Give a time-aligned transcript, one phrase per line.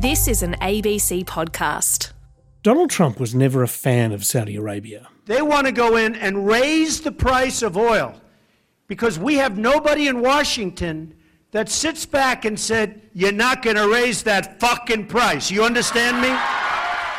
[0.00, 2.12] This is an ABC podcast.
[2.62, 5.08] Donald Trump was never a fan of Saudi Arabia.
[5.26, 8.18] They want to go in and raise the price of oil
[8.86, 11.12] because we have nobody in Washington
[11.50, 15.50] that sits back and said, You're not going to raise that fucking price.
[15.50, 16.34] You understand me?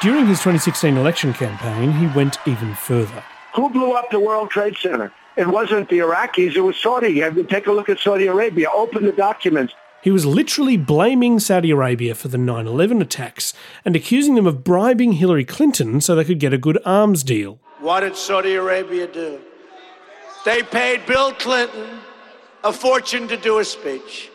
[0.02, 3.24] During his 2016 election campaign, he went even further.
[3.54, 5.14] Who blew up the World Trade Center?
[5.38, 7.22] It wasn't the Iraqis, it was Saudi.
[7.44, 8.70] Take a look at Saudi Arabia.
[8.74, 9.76] Open the documents.
[10.02, 13.54] He was literally blaming Saudi Arabia for the 9 11 attacks
[13.86, 17.60] and accusing them of bribing Hillary Clinton so they could get a good arms deal.
[17.80, 19.40] What did Saudi Arabia do?
[20.44, 22.00] They paid Bill Clinton
[22.64, 24.30] a fortune to do a speech.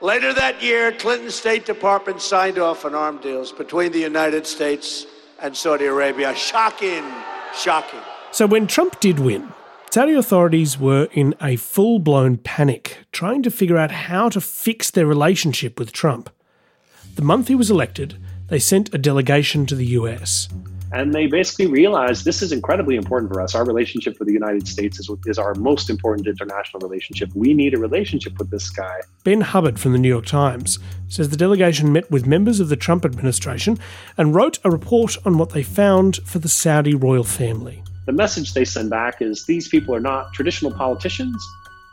[0.00, 5.06] Later that year, Clinton's State Department signed off on arms deals between the United States
[5.40, 6.34] and Saudi Arabia.
[6.36, 7.04] Shocking,
[7.52, 8.00] shocking.
[8.30, 9.52] So when Trump did win,
[9.90, 14.90] Saudi authorities were in a full blown panic, trying to figure out how to fix
[14.90, 16.28] their relationship with Trump.
[17.14, 20.46] The month he was elected, they sent a delegation to the US.
[20.92, 23.54] And they basically realized this is incredibly important for us.
[23.54, 27.30] Our relationship with the United States is, is our most important international relationship.
[27.34, 29.00] We need a relationship with this guy.
[29.24, 30.78] Ben Hubbard from the New York Times
[31.08, 33.78] says the delegation met with members of the Trump administration
[34.18, 38.54] and wrote a report on what they found for the Saudi royal family the message
[38.54, 41.36] they send back is these people are not traditional politicians.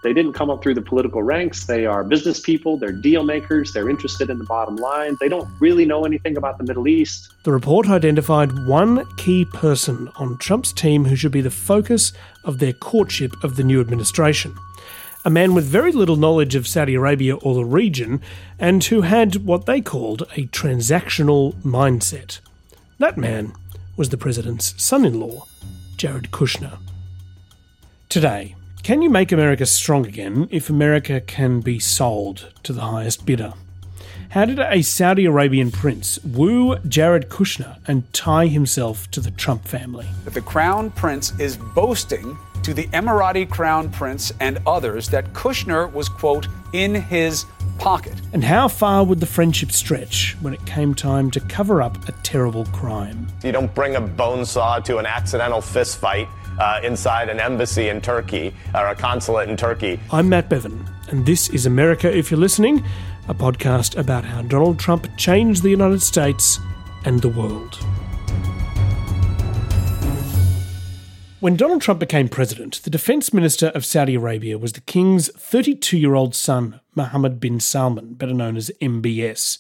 [0.02, 1.66] They didn't come up through the political ranks.
[1.66, 5.18] They are business people, they're deal makers, they're interested in the bottom line.
[5.20, 7.34] They don't really know anything about the Middle East.
[7.44, 12.14] The report identified one key person on Trump's team who should be the focus
[12.46, 14.56] of their courtship of the new administration.
[15.26, 18.22] A man with very little knowledge of Saudi Arabia or the region,
[18.58, 22.40] and who had what they called a transactional mindset.
[23.00, 23.52] That man
[23.98, 25.48] was the president's son in law,
[25.98, 26.78] Jared Kushner.
[28.10, 33.26] Today, can you make America strong again if America can be sold to the highest
[33.26, 33.54] bidder?
[34.30, 39.66] How did a Saudi Arabian prince woo Jared Kushner and tie himself to the Trump
[39.66, 40.08] family?
[40.26, 46.10] The crown prince is boasting to the Emirati crown prince and others that Kushner was,
[46.10, 47.46] quote, in his
[47.78, 48.14] pocket.
[48.34, 52.12] And how far would the friendship stretch when it came time to cover up a
[52.24, 53.28] terrible crime?
[53.44, 56.28] You don't bring a bone saw to an accidental fist fight
[56.60, 60.00] uh, inside an embassy in Turkey or a consulate in Turkey.
[60.12, 62.84] I'm Matt Bevan, and this is America If You're Listening,
[63.28, 66.60] a podcast about how Donald Trump changed the United States
[67.06, 67.80] and the world.
[71.46, 75.96] When Donald Trump became president, the defense minister of Saudi Arabia was the king's 32
[75.96, 79.60] year old son, Mohammed bin Salman, better known as MBS.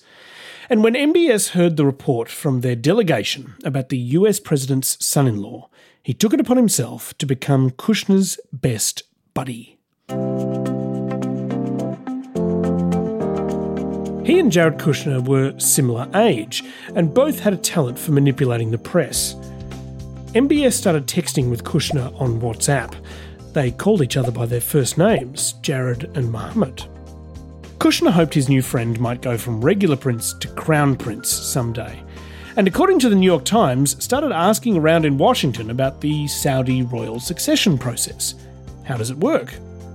[0.68, 5.40] And when MBS heard the report from their delegation about the US president's son in
[5.40, 5.69] law,
[6.01, 9.03] he took it upon himself to become Kushner's best
[9.35, 9.78] buddy.
[14.25, 16.63] He and Jared Kushner were similar age,
[16.96, 19.35] and both had a talent for manipulating the press.
[20.35, 22.94] MBS started texting with Kushner on WhatsApp.
[23.53, 26.84] They called each other by their first names, Jared and Mohammed.
[27.78, 32.03] Kushner hoped his new friend might go from regular prince to crown prince someday.
[32.57, 36.81] And according to the New York Times, started asking around in Washington about the Saudi
[36.81, 38.35] royal succession process.
[38.84, 39.53] How does it work?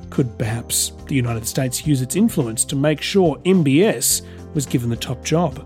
[0.08, 4.22] Could perhaps the United States use its influence to make sure MBS
[4.54, 5.62] was given the top job?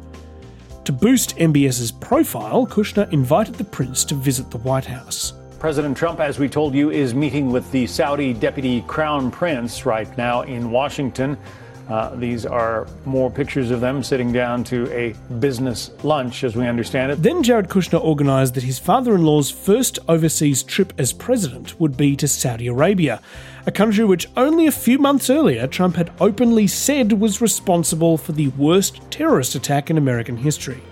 [0.85, 5.33] To boost MBS's profile, Kushner invited the prince to visit the White House.
[5.59, 10.15] President Trump, as we told you, is meeting with the Saudi deputy crown prince right
[10.19, 11.39] now in Washington.
[11.89, 16.67] Uh, these are more pictures of them sitting down to a business lunch, as we
[16.67, 17.23] understand it.
[17.23, 21.97] Then Jared Kushner organised that his father in law's first overseas trip as president would
[21.97, 23.23] be to Saudi Arabia,
[23.67, 28.33] a country which only a few months earlier Trump had openly said was responsible for
[28.33, 30.83] the worst terrorist attack in American history.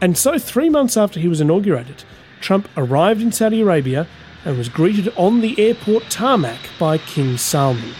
[0.00, 2.04] And so, three months after he was inaugurated,
[2.40, 4.06] Trump arrived in Saudi Arabia
[4.44, 7.94] and was greeted on the airport tarmac by King Salman.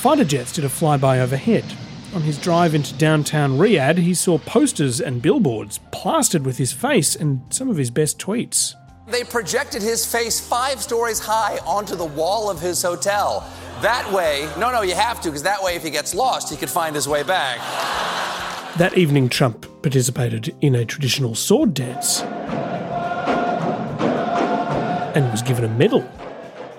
[0.00, 1.64] Fighter jets did a flyby overhead.
[2.14, 7.16] On his drive into downtown Riyadh, he saw posters and billboards plastered with his face
[7.16, 8.74] and some of his best tweets.
[9.06, 13.48] They projected his face five stories high onto the wall of his hotel.
[13.80, 16.56] That way, no, no, you have to, because that way, if he gets lost, he
[16.56, 17.58] could find his way back.
[18.78, 22.22] That evening, Trump participated in a traditional sword dance
[25.14, 26.08] and was given a medal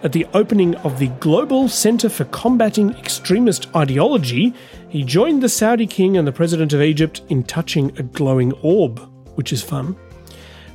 [0.05, 4.53] at the opening of the Global Center for Combating Extremist Ideology,
[4.87, 8.99] he joined the Saudi king and the president of Egypt in touching a glowing orb,
[9.33, 9.95] which is fun.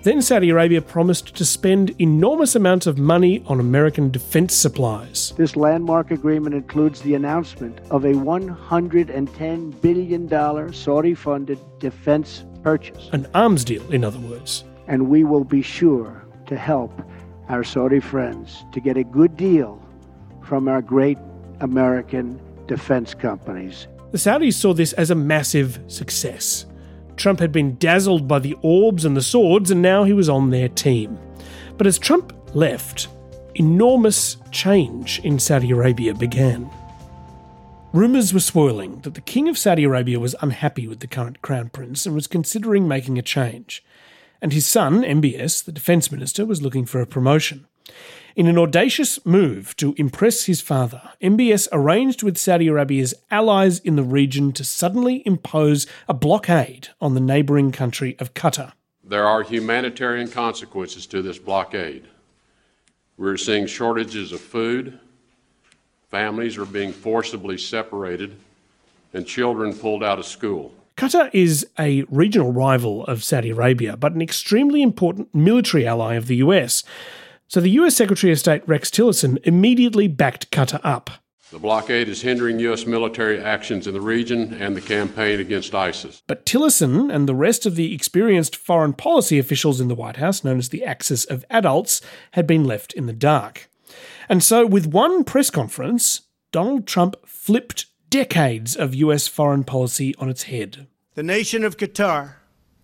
[0.02, 5.34] Then Saudi Arabia promised to spend enormous amounts of money on American defense supplies.
[5.36, 13.10] This landmark agreement includes the announcement of a $110 billion Saudi funded defense purchase.
[13.12, 14.64] An arms deal, in other words.
[14.88, 17.02] And we will be sure to help
[17.50, 19.82] our Saudi friends to get a good deal
[20.42, 21.18] from our great
[21.60, 23.86] American defense companies.
[24.12, 26.64] The Saudis saw this as a massive success.
[27.20, 30.48] Trump had been dazzled by the orbs and the swords, and now he was on
[30.48, 31.18] their team.
[31.76, 33.08] But as Trump left,
[33.54, 36.70] enormous change in Saudi Arabia began.
[37.92, 41.68] Rumours were swirling that the King of Saudi Arabia was unhappy with the current Crown
[41.68, 43.84] Prince and was considering making a change.
[44.40, 47.66] And his son, MBS, the Defence Minister, was looking for a promotion.
[48.36, 53.96] In an audacious move to impress his father, MBS arranged with Saudi Arabia's allies in
[53.96, 58.72] the region to suddenly impose a blockade on the neighbouring country of Qatar.
[59.02, 62.06] There are humanitarian consequences to this blockade.
[63.16, 64.98] We're seeing shortages of food,
[66.08, 68.36] families are being forcibly separated,
[69.12, 70.72] and children pulled out of school.
[70.96, 76.26] Qatar is a regional rival of Saudi Arabia, but an extremely important military ally of
[76.26, 76.84] the US.
[77.50, 81.10] So the US Secretary of State Rex Tillerson immediately backed Qatar up.
[81.50, 82.86] The blockade is hindering U.S.
[82.86, 86.22] military actions in the region and the campaign against ISIS.
[86.28, 90.44] But Tillerson and the rest of the experienced foreign policy officials in the White House,
[90.44, 92.00] known as the Axis of Adults,
[92.34, 93.68] had been left in the dark.
[94.28, 96.20] And so, with one press conference,
[96.52, 100.86] Donald Trump flipped decades of US foreign policy on its head.
[101.16, 102.34] The nation of Qatar,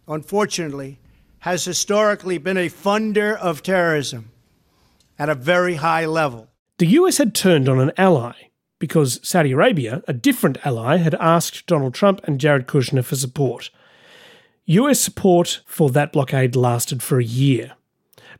[0.08, 0.98] unfortunately,
[1.40, 4.32] has historically been a funder of terrorism
[5.18, 6.48] at a very high level.
[6.78, 8.34] The US had turned on an ally
[8.78, 13.70] because Saudi Arabia, a different ally, had asked Donald Trump and Jared Kushner for support.
[14.66, 17.72] US support for that blockade lasted for a year.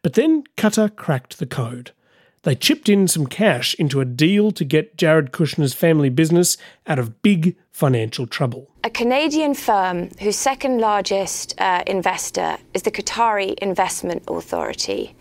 [0.02, 1.93] But then Qatar cracked the code.
[2.43, 6.56] They chipped in some cash into a deal to get Jared Kushner's family business
[6.87, 8.70] out of big financial trouble.
[8.84, 15.17] A Canadian firm whose second largest uh, investor is the Qatari Investment Authority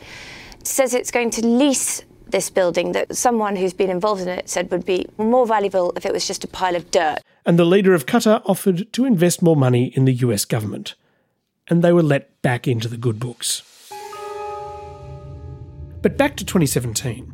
[0.68, 4.72] says it's going to lease this building that someone who's been involved in it said
[4.72, 7.20] would be more valuable if it was just a pile of dirt.
[7.46, 10.96] And the leader of Qatar offered to invest more money in the US government.
[11.68, 13.62] And they were let back into the good books.
[16.02, 17.34] But back to 2017.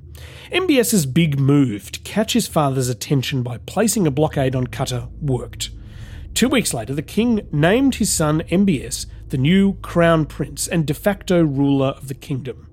[0.51, 5.71] MBS's big move to catch his father's attention by placing a blockade on Qatar worked.
[6.33, 10.93] Two weeks later, the king named his son MBS the new crown prince and de
[10.93, 12.67] facto ruler of the kingdom.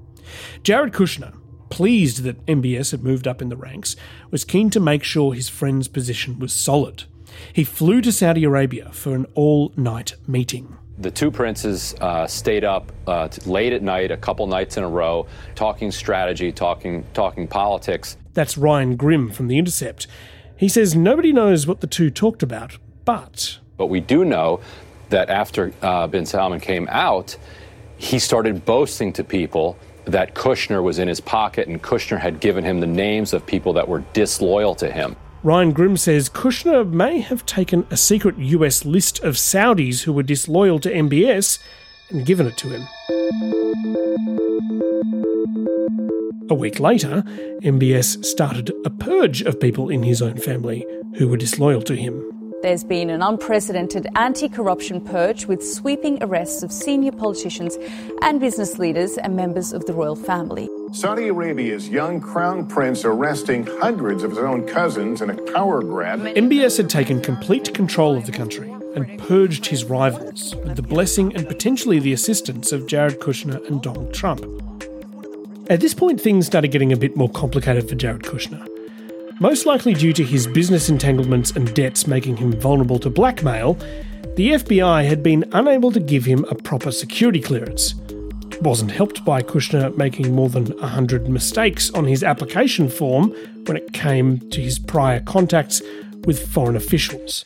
[0.63, 1.35] Jared Kushner,
[1.71, 3.97] pleased that MBS had moved up in the ranks,
[4.31, 7.05] was keen to make sure his friend's position was solid.
[7.53, 10.77] He flew to Saudi Arabia for an all night meeting.
[10.99, 14.89] The two princes uh, stayed up uh, late at night, a couple nights in a
[14.89, 18.17] row, talking strategy, talking, talking politics.
[18.35, 20.09] That's Ryan Grim from The Intercept.
[20.57, 23.59] He says nobody knows what the two talked about, but.
[23.77, 24.61] But we do know
[25.11, 27.37] that after uh, bin Salman came out,
[27.97, 29.77] he started boasting to people
[30.09, 33.73] that Kushner was in his pocket and Kushner had given him the names of people
[33.75, 35.17] that were disloyal to him.
[35.43, 40.23] Ryan Grim says Kushner may have taken a secret US list of Saudis who were
[40.23, 41.59] disloyal to MBS
[42.11, 42.83] and given it to him.
[46.51, 47.23] A week later,
[47.63, 50.87] MBS started a purge of people in his own family
[51.19, 52.38] who were disloyal to him.
[52.61, 57.79] There's been an unprecedented anti corruption purge with sweeping arrests of senior politicians
[58.21, 60.69] and business leaders and members of the royal family.
[60.93, 66.19] Saudi Arabia's young crown prince arresting hundreds of his own cousins in a power grab.
[66.19, 71.37] MBS had taken complete control of the country and purged his rivals with the blessing
[71.37, 74.45] and potentially the assistance of Jared Kushner and Donald Trump.
[75.71, 78.67] At this point, things started getting a bit more complicated for Jared Kushner
[79.41, 83.75] most likely due to his business entanglements and debts making him vulnerable to blackmail,
[84.35, 87.95] the FBI had been unable to give him a proper security clearance.
[88.61, 93.31] Wasn't helped by Kushner making more than 100 mistakes on his application form
[93.67, 95.81] when it came to his prior contacts
[96.25, 97.45] with foreign officials.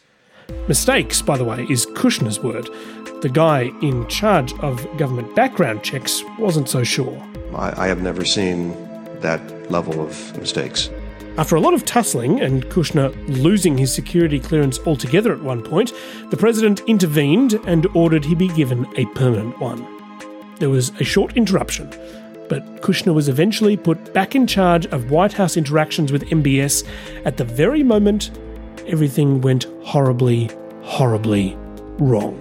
[0.68, 2.68] Mistakes, by the way, is Kushner's word.
[3.20, 7.22] The guy in charge of government background checks wasn't so sure.
[7.54, 8.70] I, I have never seen
[9.20, 10.88] that level of mistakes.
[11.38, 15.92] After a lot of tussling and Kushner losing his security clearance altogether at one point,
[16.30, 19.86] the president intervened and ordered he be given a permanent one.
[20.58, 21.88] There was a short interruption,
[22.50, 26.86] but Kushner was eventually put back in charge of White House interactions with MBS
[27.24, 28.30] at the very moment
[28.86, 30.50] everything went horribly,
[30.82, 31.56] horribly
[31.98, 32.38] wrong.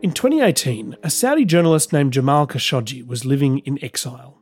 [0.00, 4.37] In 2018, a Saudi journalist named Jamal Khashoggi was living in exile.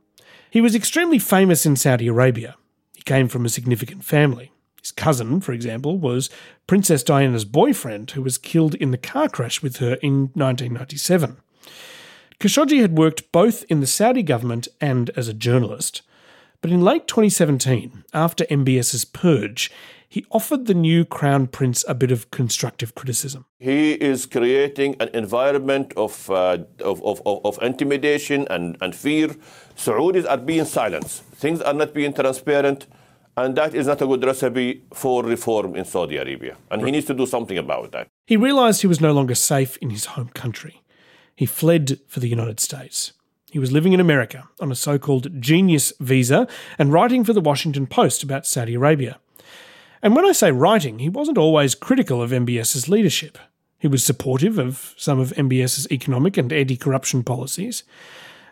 [0.57, 2.57] He was extremely famous in Saudi Arabia.
[2.95, 4.53] He came from a significant family.
[4.81, 6.31] His cousin, for example, was
[6.67, 11.37] Princess Diana's boyfriend, who was killed in the car crash with her in 1997.
[12.41, 16.01] Khashoggi had worked both in the Saudi government and as a journalist.
[16.67, 19.71] But in late 2017, after MBS's purge,
[20.09, 23.45] he offered the new Crown Prince a bit of constructive criticism.
[23.61, 29.29] He is creating an environment of, uh, of, of, of, intimidation and, and fear.
[29.77, 31.23] Saudis are being silenced.
[31.37, 32.89] Things are not being transparent.
[33.37, 36.57] And that is not a good recipe for reform in Saudi Arabia.
[36.69, 38.09] And he needs to do something about that.
[38.27, 40.83] He realised he was no longer safe in his home country.
[41.37, 43.13] He fled for the United States.
[43.50, 46.49] He was living in America on a so called genius visa
[46.79, 49.19] and writing for the Washington Post about Saudi Arabia.
[50.03, 53.38] And when I say writing, he wasn't always critical of MBS's leadership.
[53.79, 57.85] He was supportive of some of MBS's economic and anti corruption policies.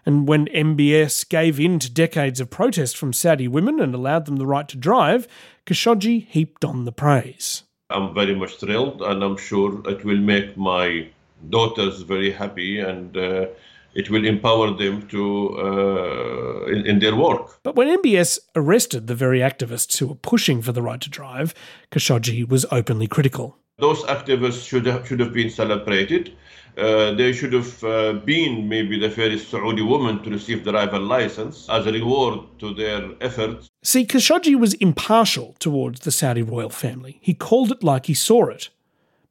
[0.06, 4.36] And when MBS gave in to decades of protest from Saudi women and allowed them
[4.36, 5.26] the right to drive,
[5.66, 7.62] Khashoggi heaped on the praise.
[7.90, 11.08] I'm very much thrilled, and I'm sure it will make my
[11.50, 13.46] daughters very happy and uh,
[13.94, 17.58] it will empower them to uh, in, in, their work.
[17.62, 21.54] But when MBS arrested the very activists who were pushing for the right to drive,
[21.90, 23.56] Khashoggi was openly critical.
[23.78, 26.32] Those activists should have, should have been celebrated.
[26.76, 30.98] Uh, they should have uh, been maybe the first Saudi woman to receive the driver
[30.98, 33.68] license as a reward to their efforts.
[33.84, 37.18] See, Khashoggi was impartial towards the Saudi royal family.
[37.20, 38.70] He called it like he saw it.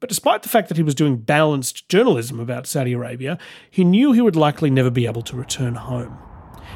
[0.03, 3.38] But despite the fact that he was doing balanced journalism about Saudi Arabia,
[3.72, 6.17] he knew he would likely never be able to return home.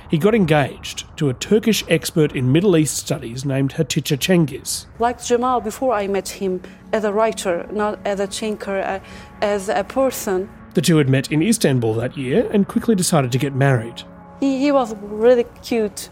[0.10, 4.86] He got engaged to a Turkish expert in Middle East studies named Hatice Cengiz.
[4.98, 6.62] Like Jamal, before I met him
[6.93, 9.01] as a writer, not as a thinker, uh,
[9.41, 10.50] as a person.
[10.75, 14.03] The two had met in Istanbul that year and quickly decided to get married.
[14.39, 16.10] He, he was a really cute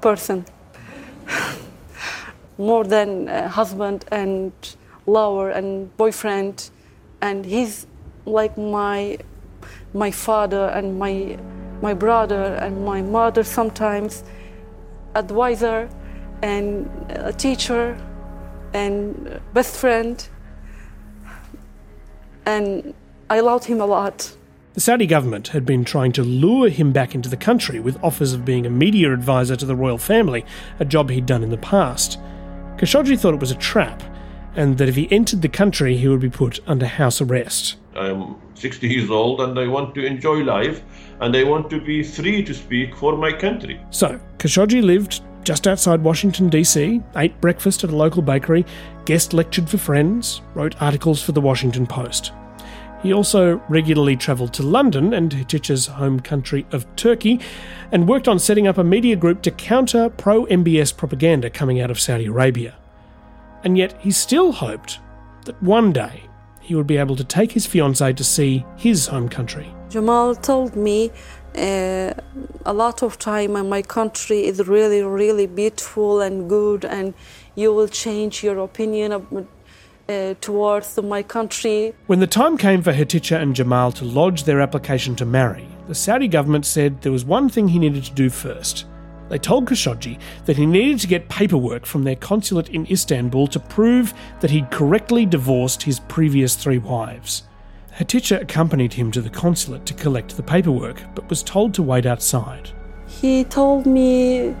[0.00, 0.46] person.
[2.56, 4.54] More than a husband and
[5.06, 6.70] lover and boyfriend,
[7.20, 7.86] and he's
[8.26, 9.18] like my
[9.92, 11.38] my father and my
[11.82, 14.24] my brother and my mother sometimes,
[15.14, 15.88] advisor
[16.42, 17.98] and a teacher
[18.72, 20.28] and best friend.
[22.46, 22.94] And
[23.30, 24.36] I loved him a lot.
[24.74, 28.32] The Saudi government had been trying to lure him back into the country with offers
[28.32, 30.44] of being a media advisor to the royal family,
[30.80, 32.18] a job he'd done in the past.
[32.76, 34.02] Khashoggi thought it was a trap
[34.56, 37.76] and that if he entered the country, he would be put under house arrest.
[37.94, 40.82] I'm 60 years old and I want to enjoy life
[41.20, 43.80] and I want to be free to speak for my country.
[43.90, 48.64] So, Khashoggi lived just outside Washington, D.C., ate breakfast at a local bakery,
[49.04, 52.32] guest lectured for friends, wrote articles for the Washington Post.
[53.02, 57.38] He also regularly travelled to London and Hatice's home country of Turkey
[57.92, 61.90] and worked on setting up a media group to counter pro MBS propaganda coming out
[61.90, 62.76] of Saudi Arabia
[63.64, 65.00] and yet he still hoped
[65.46, 66.22] that one day
[66.60, 69.74] he would be able to take his fiancée to see his home country.
[69.90, 71.10] Jamal told me
[71.56, 72.12] uh,
[72.64, 77.14] a lot of time and my country is really, really beautiful and good, and
[77.54, 79.46] you will change your opinion of,
[80.08, 81.94] uh, towards my country.
[82.06, 85.94] When the time came for Hatice and Jamal to lodge their application to marry, the
[85.94, 88.86] Saudi government said there was one thing he needed to do first
[89.28, 93.60] they told Khashoggi that he needed to get paperwork from their consulate in Istanbul to
[93.60, 97.44] prove that he'd correctly divorced his previous three wives.
[97.96, 102.06] Hatice accompanied him to the consulate to collect the paperwork, but was told to wait
[102.06, 102.70] outside.
[103.06, 104.54] He told me,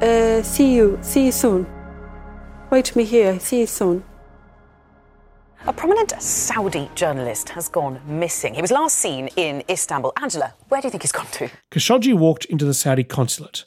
[0.00, 1.66] uh, see you, see you soon.
[2.70, 4.02] Wait me here, see you soon.
[5.66, 8.54] A prominent Saudi journalist has gone missing.
[8.54, 10.12] He was last seen in Istanbul.
[10.16, 11.50] Angela, where do you think he's gone to?
[11.70, 13.66] Khashoggi walked into the Saudi consulate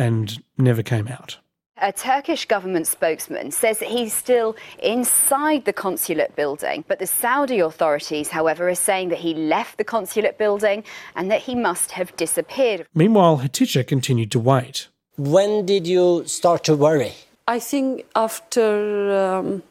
[0.00, 1.36] and never came out.
[1.82, 7.58] A Turkish government spokesman says that he's still inside the consulate building, but the Saudi
[7.60, 10.84] authorities, however, are saying that he left the consulate building
[11.16, 12.86] and that he must have disappeared.
[12.94, 14.88] Meanwhile, Hatice continued to wait.
[15.16, 17.12] When did you start to worry?
[17.48, 19.62] I think after um,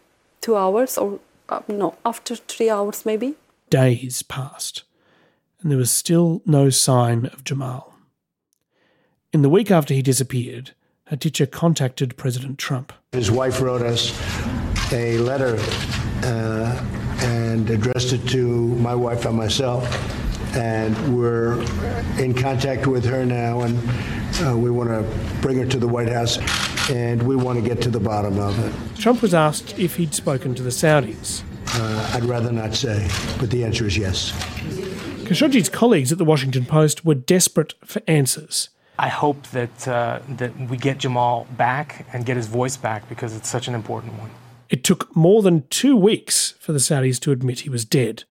[0.42, 1.20] two hours, or
[1.50, 3.36] uh, no, after three hours maybe.
[3.70, 4.84] Days passed,
[5.62, 7.89] and there was still no sign of Jamal.
[9.32, 10.72] In the week after he disappeared,
[11.12, 12.92] Hatice contacted President Trump.
[13.12, 14.12] His wife wrote us
[14.92, 15.56] a letter
[16.24, 16.84] uh,
[17.22, 19.86] and addressed it to my wife and myself.
[20.56, 21.62] And we're
[22.20, 23.78] in contact with her now, and
[24.42, 25.04] uh, we want to
[25.42, 26.40] bring her to the White House,
[26.90, 29.00] and we want to get to the bottom of it.
[29.00, 31.44] Trump was asked if he'd spoken to the Saudis.
[31.76, 33.08] Uh, I'd rather not say,
[33.40, 34.32] but the answer is yes.
[35.28, 38.70] Khashoggi's colleagues at the Washington Post were desperate for answers.
[39.00, 43.34] I hope that uh, that we get Jamal back and get his voice back because
[43.34, 44.30] it's such an important one.
[44.70, 48.26] It took more than two weeks for the Saudis to admit he was dead.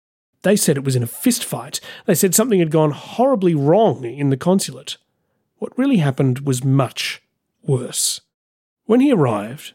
[0.41, 1.79] They said it was in a fistfight.
[2.07, 4.98] They said something had gone horribly wrong in the consulate.
[5.57, 7.22] What really happened was much
[7.62, 8.22] worse.
[8.86, 9.74] When he arrived,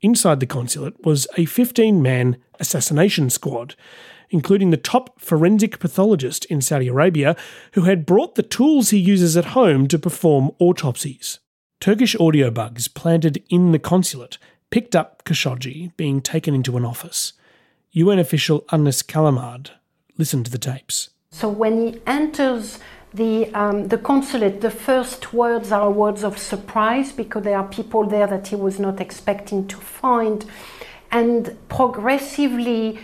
[0.00, 3.74] inside the consulate was a 15 man assassination squad,
[4.30, 7.36] including the top forensic pathologist in Saudi Arabia,
[7.72, 11.40] who had brought the tools he uses at home to perform autopsies.
[11.80, 14.38] Turkish audio bugs planted in the consulate
[14.70, 17.32] picked up Khashoggi being taken into an office.
[17.92, 19.70] UN official Agnes Callamard
[20.16, 21.10] listened to the tapes.
[21.30, 22.78] So when he enters
[23.12, 28.04] the, um, the consulate, the first words are words of surprise because there are people
[28.04, 30.44] there that he was not expecting to find.
[31.10, 33.00] And progressively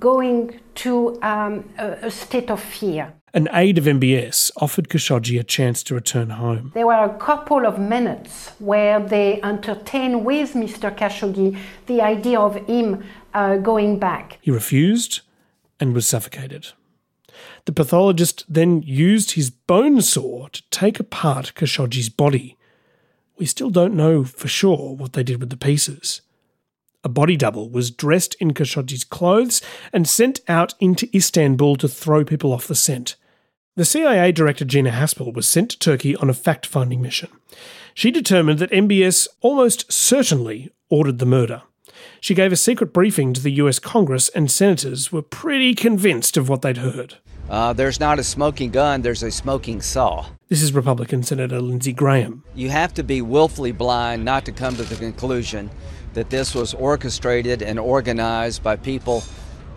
[0.00, 3.12] going to um, a, a state of fear.
[3.34, 6.70] An aide of MBS offered Khashoggi a chance to return home.
[6.74, 10.96] There were a couple of minutes where they entertained with Mr.
[10.96, 13.02] Khashoggi the idea of him
[13.34, 14.38] uh, going back.
[14.40, 15.22] He refused
[15.80, 16.68] and was suffocated.
[17.64, 22.56] The pathologist then used his bone saw to take apart Khashoggi's body.
[23.36, 26.20] We still don't know for sure what they did with the pieces.
[27.04, 29.60] A body double was dressed in Khashoggi's clothes
[29.92, 33.16] and sent out into Istanbul to throw people off the scent.
[33.76, 37.28] The CIA director Gina Haspel was sent to Turkey on a fact finding mission.
[37.92, 41.62] She determined that MBS almost certainly ordered the murder.
[42.20, 46.48] She gave a secret briefing to the US Congress, and senators were pretty convinced of
[46.48, 47.18] what they'd heard.
[47.50, 50.24] Uh, there's not a smoking gun, there's a smoking saw.
[50.48, 52.42] This is Republican Senator Lindsey Graham.
[52.54, 55.70] You have to be willfully blind not to come to the conclusion
[56.14, 59.22] that this was orchestrated and organized by people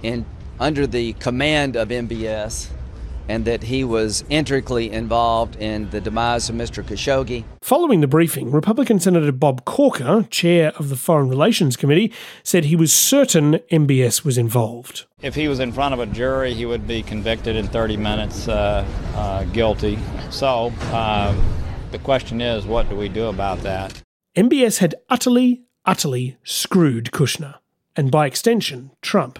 [0.03, 0.25] in
[0.59, 2.69] under the command of MBS
[3.29, 6.83] and that he was intricately involved in the demise of Mr.
[6.83, 7.43] Khashoggi.
[7.61, 12.13] Following the briefing, Republican Senator Bob Corker, chair of the Foreign Relations Committee,
[12.43, 15.05] said he was certain MBS was involved.
[15.21, 18.47] If he was in front of a jury, he would be convicted in 30 minutes
[18.47, 19.99] uh, uh, guilty.
[20.29, 21.35] So uh,
[21.91, 24.01] the question is, what do we do about that?
[24.37, 27.55] MBS had utterly, utterly screwed Kushner,
[27.95, 29.39] and by extension, Trump.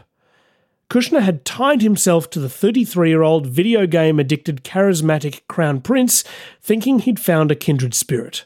[0.89, 6.23] Kushner had tied himself to the 33 year old video game addicted charismatic crown prince,
[6.61, 8.45] thinking he'd found a kindred spirit.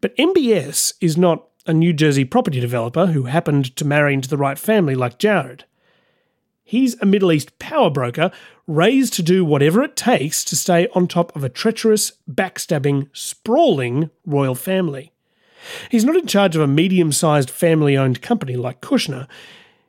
[0.00, 4.38] But MBS is not a New Jersey property developer who happened to marry into the
[4.38, 5.64] right family like Jared.
[6.64, 8.30] He's a Middle East power broker
[8.66, 14.10] raised to do whatever it takes to stay on top of a treacherous, backstabbing, sprawling
[14.24, 15.12] royal family.
[15.90, 19.26] He's not in charge of a medium sized family owned company like Kushner.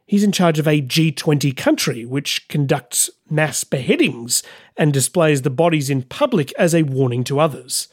[0.06, 4.42] He's in charge of a G20 country which conducts mass beheadings
[4.78, 7.90] and displays the bodies in public as a warning to others.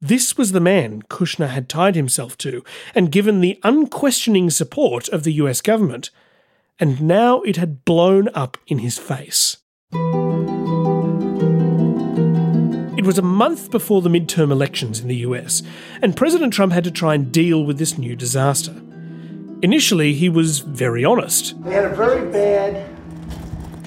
[0.00, 2.62] This was the man Kushner had tied himself to
[2.94, 6.10] and given the unquestioning support of the US government,
[6.78, 9.58] and now it had blown up in his face.
[13.06, 15.62] It was a month before the midterm elections in the US,
[16.02, 18.74] and President Trump had to try and deal with this new disaster.
[19.62, 21.54] Initially, he was very honest.
[21.62, 22.84] They had a very bad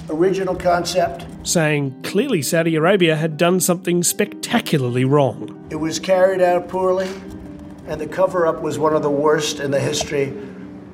[0.09, 1.25] original concept.
[1.43, 5.67] Saying clearly Saudi Arabia had done something spectacularly wrong.
[5.69, 7.09] It was carried out poorly,
[7.87, 10.33] and the cover up was one of the worst in the history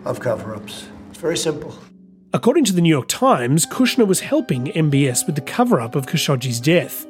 [0.03, 0.87] of cover ups.
[1.11, 1.77] It's very simple.
[2.33, 6.07] According to the New York Times, Kushner was helping MBS with the cover up of
[6.07, 7.05] Khashoggi's death.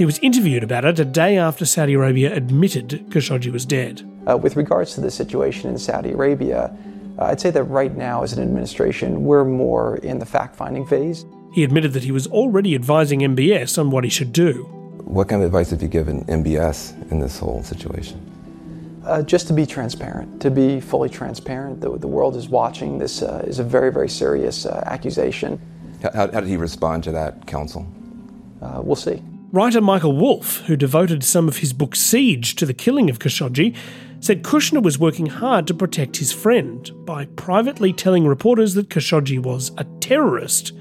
[0.00, 4.00] He was interviewed about it a day after Saudi Arabia admitted Khashoggi was dead.
[4.26, 6.74] Uh, with regards to the situation in Saudi Arabia,
[7.18, 10.86] uh, I'd say that right now, as an administration, we're more in the fact finding
[10.86, 11.26] phase.
[11.52, 14.62] He admitted that he was already advising MBS on what he should do.
[15.04, 18.22] What kind of advice have you given MBS in this whole situation?
[19.04, 21.82] Uh, just to be transparent, to be fully transparent.
[21.82, 22.96] The, the world is watching.
[22.96, 25.60] This uh, is a very, very serious uh, accusation.
[26.02, 27.86] How, how, did he respond to that counsel?
[28.62, 29.22] Uh, we'll see.
[29.52, 33.76] Writer Michael Wolff, who devoted some of his book Siege to the killing of Khashoggi,
[34.20, 39.40] said Kushner was working hard to protect his friend by privately telling reporters that Khashoggi
[39.40, 40.72] was a terrorist.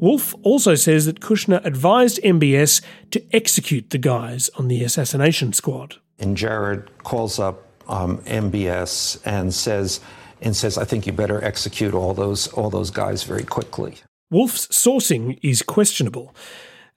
[0.00, 5.96] Wolff also says that Kushner advised MBS to execute the guys on the assassination squad.
[6.18, 10.00] And Jared calls up um, MBS and says,
[10.42, 13.96] and says, "I think you better execute all those all those guys very quickly."
[14.30, 16.34] Wolff's sourcing is questionable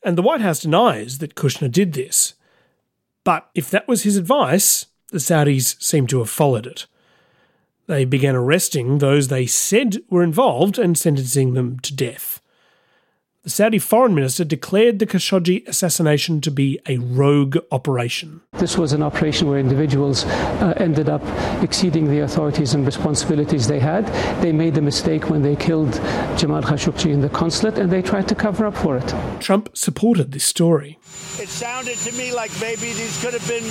[0.04, 2.34] and the White House denies that Kushner did this.
[3.24, 6.88] But if that was his advice, the Saudis seem to have followed it.
[7.88, 12.41] They began arresting those they said were involved and sentencing them to death.
[13.44, 18.42] The Saudi foreign minister declared the Khashoggi assassination to be a rogue operation.
[18.60, 21.24] This was an operation where individuals uh, ended up
[21.64, 24.06] exceeding the authorities and responsibilities they had.
[24.44, 25.94] They made the mistake when they killed
[26.38, 29.16] Jamal Khashoggi in the consulate and they tried to cover up for it.
[29.40, 31.00] Trump supported this story.
[31.40, 33.66] It sounded to me like maybe these could have been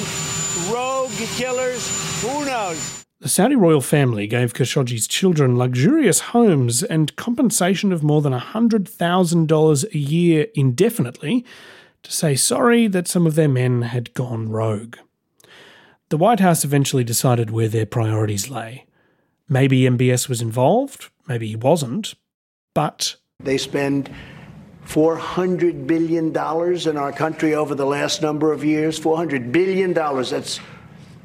[0.75, 1.87] rogue killers.
[2.23, 3.00] Who knows?
[3.21, 9.95] The Saudi royal family gave Khashoggi's children luxurious homes and compensation of more than $100,000
[9.95, 11.45] a year indefinitely
[12.03, 14.97] to say sorry that some of their men had gone rogue.
[16.09, 18.87] The White House eventually decided where their priorities lay.
[19.51, 22.15] Maybe MBS was involved, maybe he wasn't,
[22.73, 23.17] but.
[23.41, 24.11] They spend
[24.87, 28.99] $400 billion in our country over the last number of years.
[28.99, 29.93] $400 billion.
[29.93, 30.59] That's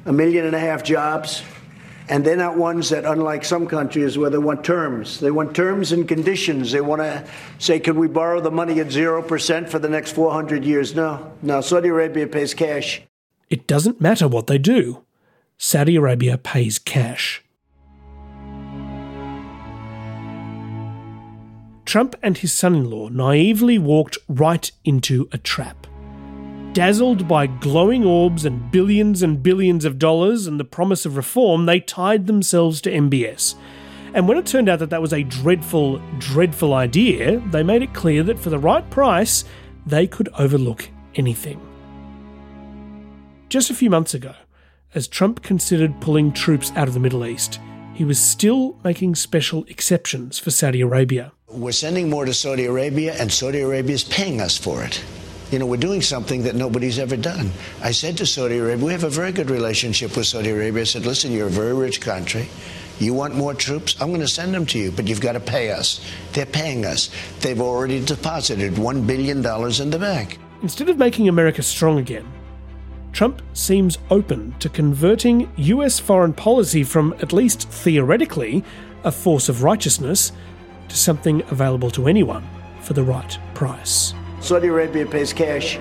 [0.04, 1.42] a million and a half jobs.
[2.08, 5.90] And they're not ones that, unlike some countries where they want terms, they want terms
[5.90, 6.70] and conditions.
[6.70, 7.26] They want to
[7.58, 10.94] say, can we borrow the money at 0% for the next 400 years?
[10.94, 11.32] No.
[11.42, 13.02] No, Saudi Arabia pays cash.
[13.50, 15.04] It doesn't matter what they do.
[15.58, 17.42] Saudi Arabia pays cash.
[21.84, 25.86] Trump and his son in law naively walked right into a trap.
[26.76, 31.64] Dazzled by glowing orbs and billions and billions of dollars and the promise of reform,
[31.64, 33.54] they tied themselves to MBS.
[34.12, 37.94] And when it turned out that that was a dreadful, dreadful idea, they made it
[37.94, 39.46] clear that for the right price,
[39.86, 41.58] they could overlook anything.
[43.48, 44.34] Just a few months ago,
[44.94, 47.58] as Trump considered pulling troops out of the Middle East,
[47.94, 51.32] he was still making special exceptions for Saudi Arabia.
[51.48, 55.02] We're sending more to Saudi Arabia, and Saudi Arabia is paying us for it.
[55.50, 57.52] You know, we're doing something that nobody's ever done.
[57.80, 60.80] I said to Saudi Arabia, we have a very good relationship with Saudi Arabia.
[60.80, 62.48] I said, listen, you're a very rich country.
[62.98, 63.94] You want more troops?
[64.00, 66.00] I'm going to send them to you, but you've got to pay us.
[66.32, 67.10] They're paying us.
[67.40, 70.38] They've already deposited $1 billion in the bank.
[70.62, 72.26] Instead of making America strong again,
[73.12, 78.64] Trump seems open to converting US foreign policy from, at least theoretically,
[79.04, 80.32] a force of righteousness
[80.88, 82.46] to something available to anyone
[82.80, 84.12] for the right price.
[84.40, 85.78] Saudi Arabia pays cash.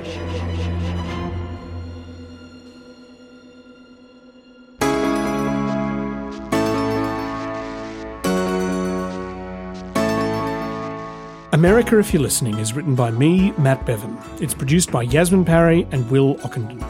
[11.51, 14.17] America, if you're listening, is written by me, Matt Bevan.
[14.41, 16.81] It's produced by Yasmin Parry and Will Ockenden.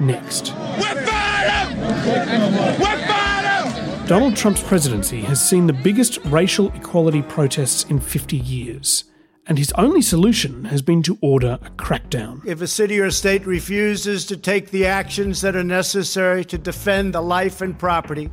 [0.00, 0.54] Next.
[4.06, 9.04] Donald Trump's presidency has seen the biggest racial equality protests in 50 years
[9.46, 12.44] and his only solution has been to order a crackdown.
[12.46, 17.14] If a city or state refuses to take the actions that are necessary to defend
[17.14, 18.30] the life and property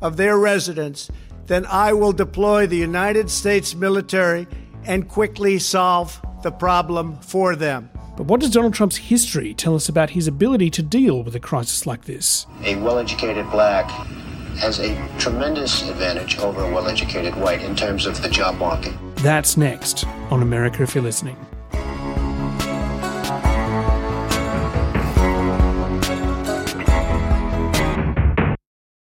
[0.00, 1.10] of their residents,
[1.46, 4.46] then I will deploy the United States military
[4.84, 7.90] and quickly solve the problem for them.
[8.16, 11.40] But what does Donald Trump's history tell us about his ability to deal with a
[11.40, 12.46] crisis like this?
[12.62, 13.90] A well educated black
[14.56, 18.94] has a tremendous advantage over a well educated white in terms of the job market.
[19.16, 21.36] That's next on America If You're Listening.